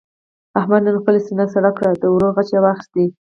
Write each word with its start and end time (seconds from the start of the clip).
احمد 0.59 0.81
نن 0.87 0.95
خپله 1.01 1.19
سینه 1.27 1.45
سړه 1.53 1.71
کړه. 1.77 1.91
د 2.01 2.03
ورور 2.13 2.31
غچ 2.35 2.49
یې 2.53 2.59
واخیست. 2.63 2.93